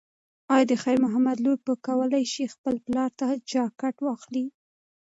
[0.53, 4.45] ایا د خیر محمد لور به وکولی شي خپل پلار ته جاکټ واخلي؟